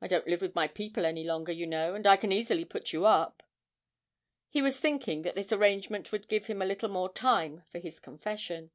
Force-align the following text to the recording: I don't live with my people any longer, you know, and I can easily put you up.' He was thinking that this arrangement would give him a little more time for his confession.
I 0.00 0.08
don't 0.08 0.26
live 0.26 0.40
with 0.40 0.56
my 0.56 0.66
people 0.66 1.06
any 1.06 1.22
longer, 1.22 1.52
you 1.52 1.64
know, 1.64 1.94
and 1.94 2.04
I 2.04 2.16
can 2.16 2.32
easily 2.32 2.64
put 2.64 2.92
you 2.92 3.06
up.' 3.06 3.44
He 4.48 4.60
was 4.60 4.80
thinking 4.80 5.22
that 5.22 5.36
this 5.36 5.52
arrangement 5.52 6.10
would 6.10 6.26
give 6.26 6.46
him 6.46 6.60
a 6.60 6.66
little 6.66 6.88
more 6.88 7.12
time 7.12 7.62
for 7.70 7.78
his 7.78 8.00
confession. 8.00 8.72